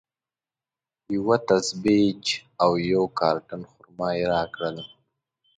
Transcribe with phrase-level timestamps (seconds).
[1.15, 2.21] یوه تسبیج
[2.63, 4.77] او یو کارټن خرما یې راکړل.